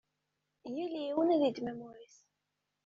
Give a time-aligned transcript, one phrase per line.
[0.75, 2.17] Yal yiwen ad yeddem amur-is.